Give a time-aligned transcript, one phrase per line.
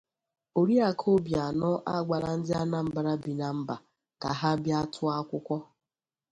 [0.59, 3.75] Oriakụ Obianọ Agwala Ndị Anambra Bi na Mba
[4.21, 5.57] Ka Ha Bịa Tụọ Akwụkwọ